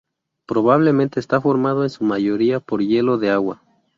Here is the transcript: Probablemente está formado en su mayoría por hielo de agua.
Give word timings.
Probablemente 0.47 1.19
está 1.19 1.39
formado 1.39 1.83
en 1.83 1.91
su 1.91 2.03
mayoría 2.03 2.59
por 2.59 2.81
hielo 2.81 3.19
de 3.19 3.29
agua. 3.29 3.61